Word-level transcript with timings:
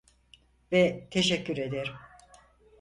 Ve 0.71 1.07
teşekkür 1.11 1.57
ederim. 1.57 1.93